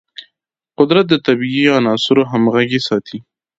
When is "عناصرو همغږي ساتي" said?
1.77-3.17